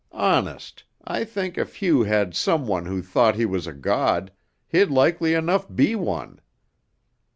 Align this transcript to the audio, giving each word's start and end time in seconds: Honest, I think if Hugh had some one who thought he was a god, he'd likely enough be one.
Honest, 0.13 0.83
I 1.03 1.23
think 1.23 1.59
if 1.59 1.75
Hugh 1.75 2.01
had 2.01 2.33
some 2.35 2.65
one 2.65 2.87
who 2.87 3.03
thought 3.03 3.35
he 3.35 3.45
was 3.45 3.67
a 3.67 3.71
god, 3.71 4.31
he'd 4.67 4.89
likely 4.89 5.35
enough 5.35 5.67
be 5.71 5.93
one. 5.95 6.41